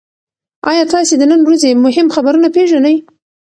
ایا 0.69 0.83
تاسي 0.93 1.13
د 1.17 1.23
نن 1.31 1.39
ورځې 1.47 1.69
مهم 1.85 2.07
خبرونه 2.15 2.47
پېژنئ؟ 2.55 2.95